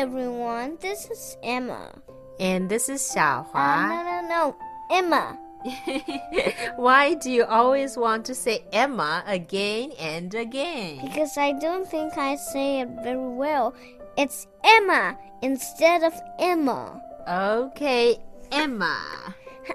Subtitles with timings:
[0.00, 0.78] everyone.
[0.80, 1.92] This is Emma.
[2.40, 4.56] And this is 小 Uh, no, no, no.
[4.90, 5.38] Emma.
[6.76, 11.00] Why do you always want to say Emma again and again?
[11.04, 13.74] Because I don't think I say it very well.
[14.16, 17.02] It's Emma instead of Emma.
[17.28, 18.16] Okay,
[18.50, 18.96] Emma.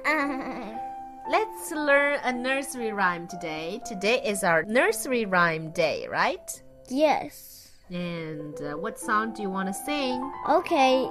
[1.30, 3.80] Let's learn a nursery rhyme today.
[3.86, 6.50] Today is our nursery rhyme day, right?
[6.90, 7.65] yes.
[7.90, 10.32] And uh, what song do you want to sing?
[10.50, 11.08] Okay.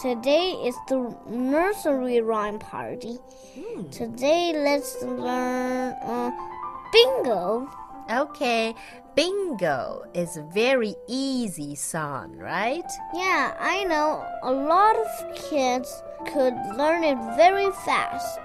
[0.00, 3.18] Today is the nursery rhyme party.
[3.54, 3.90] Hmm.
[3.90, 6.30] Today, let's learn uh,
[6.92, 7.68] bingo.
[8.10, 8.74] Okay,
[9.14, 12.90] Bingo is a very easy song, right?
[13.14, 18.40] Yeah, I know a lot of kids could learn it very fast.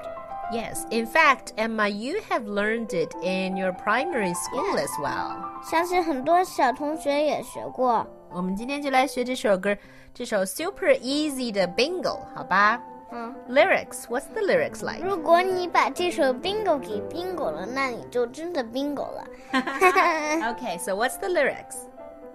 [0.53, 4.85] Yes, in fact, Emma, you have learned it in your primary school Yeah.
[4.85, 5.45] as well.
[5.63, 8.05] 相信很多小同学也学过。
[8.33, 9.77] 我们今天就来学这首歌，
[10.13, 12.81] 这首 super easy 的 Bingo，好吧
[13.13, 15.05] 嗯， ？Lyrics, what's the lyrics like?
[15.05, 19.25] 如果你把这首 bingo 给 bingo 了，那你就真的 bingo 了。
[19.53, 21.87] okay, so what's the lyrics?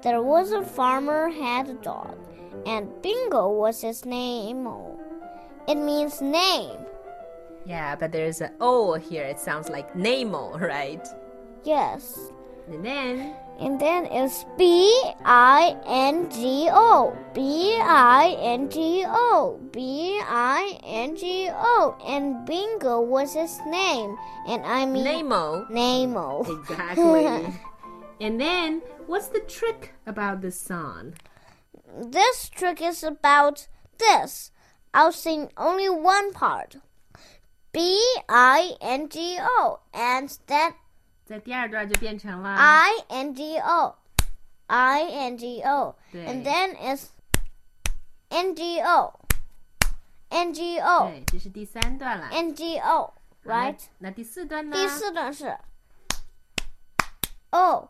[0.01, 2.15] There was a farmer had a dog,
[2.65, 4.67] and Bingo was his name.
[5.65, 6.77] It means name.
[7.64, 9.24] Yeah, but there's an O here.
[9.24, 11.06] It sounds like Nemo, right?
[11.64, 12.18] Yes.
[12.68, 14.88] And then, And then it's B
[15.24, 17.16] I N G O.
[17.34, 19.60] B I N G O.
[19.72, 21.96] B I N G O.
[22.06, 24.16] And Bingo was his name.
[24.46, 25.66] And I mean Nemo.
[25.68, 26.44] Nemo.
[26.44, 27.52] Exactly.
[28.20, 31.14] and then, what's the trick about this song?
[31.98, 33.66] This trick is about
[33.98, 34.52] this.
[34.94, 36.76] I'll sing only one part.
[37.71, 39.81] B I N G O.
[39.91, 40.73] And then
[41.25, 43.95] 在第二段就变成了 I N G O.
[44.67, 45.95] I N G O.
[46.11, 47.07] 对 And then it's
[48.29, 49.19] N G O.
[50.29, 51.07] N G O.
[51.07, 52.27] 对，这是第三段了。
[52.31, 53.13] N G O.
[53.43, 53.79] 那 Right?
[53.99, 54.75] 那第四段呢？
[54.75, 55.57] 第四段是
[57.51, 57.89] O.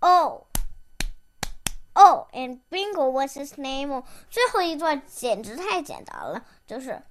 [0.00, 0.46] O.
[1.94, 2.28] O.
[2.32, 4.04] And Bingo was his name.
[4.30, 7.02] 最后一段简直太简单了，就是。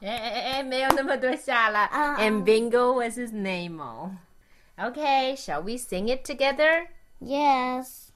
[0.00, 1.80] 哎哎哎哎，没有那么多下了。
[1.80, 3.80] 啊 And Bingo was his name.
[3.80, 4.10] Oh.
[4.78, 6.88] Okay, shall we sing it together?
[7.18, 8.09] Yes.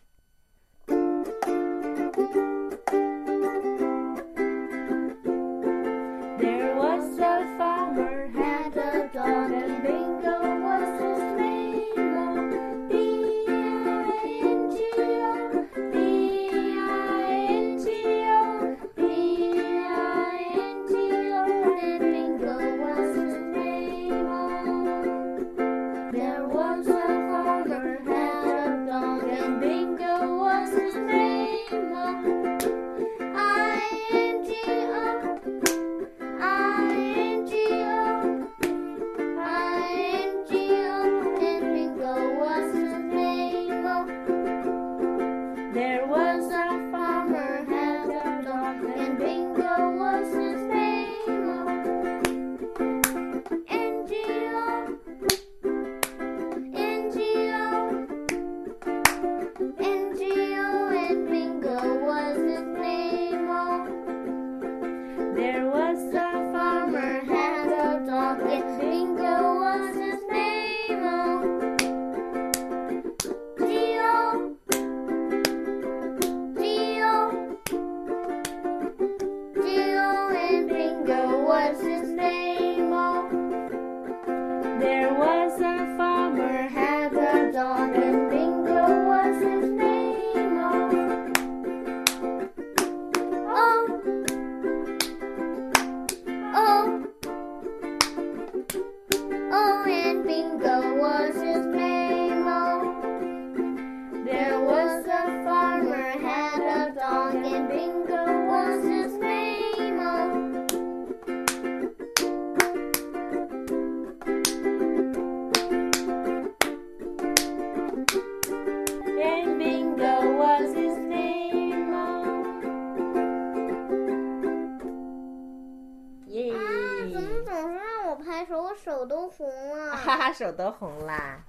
[128.74, 129.46] 手，我手都红
[129.76, 129.96] 了。
[129.96, 131.40] 哈哈，手都红啦。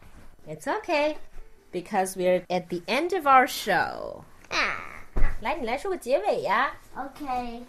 [0.48, 1.16] It's okay,
[1.72, 4.22] because we're at the end of our show.
[4.50, 5.02] 啊
[5.42, 6.76] 来，你来说个结尾呀。
[6.96, 7.64] Okay.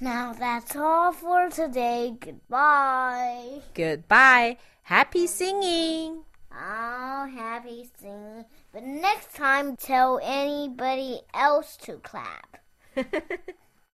[0.00, 2.18] Now that's all for today.
[2.18, 3.62] Goodbye.
[3.72, 4.56] Goodbye.
[4.82, 6.24] Happy singing.
[6.50, 12.58] Ah, happy singing, but next time tell anybody else to clap.